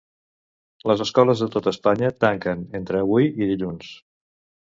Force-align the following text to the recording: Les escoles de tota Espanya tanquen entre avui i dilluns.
Les 0.91 1.01
escoles 1.03 1.43
de 1.43 1.49
tota 1.57 1.73
Espanya 1.75 2.09
tanquen 2.25 2.63
entre 2.79 3.03
avui 3.05 3.29
i 3.45 3.51
dilluns. 3.53 3.93